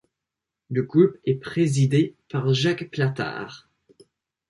Le 0.71 0.81
groupe 0.81 1.17
est 1.25 1.35
présidé 1.35 2.15
par 2.27 2.51
Jacques 2.55 2.89
Plattard. 2.89 3.69